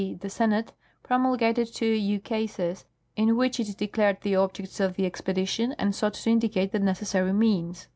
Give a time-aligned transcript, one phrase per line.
[0.03, 0.73] e., the Senate]
[1.03, 5.93] pro mulgated two ukases, in which it declared the objects of the ex j^edition and
[5.93, 7.87] sought to indicate the necessary means."